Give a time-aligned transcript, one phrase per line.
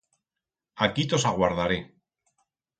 [0.87, 1.81] Aquí tos aguardaré.